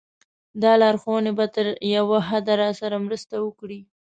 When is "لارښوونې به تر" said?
0.81-1.67